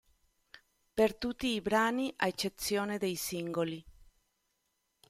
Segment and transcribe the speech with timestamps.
[0.95, 3.85] Per tutti i brani a eccezione dei singoli